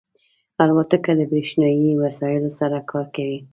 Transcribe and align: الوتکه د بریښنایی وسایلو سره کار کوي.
الوتکه 0.63 1.11
د 1.19 1.21
بریښنایی 1.31 1.89
وسایلو 2.03 2.49
سره 2.59 2.77
کار 2.91 3.05
کوي. 3.15 3.39